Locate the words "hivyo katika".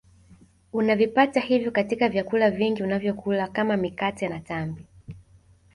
1.39-2.09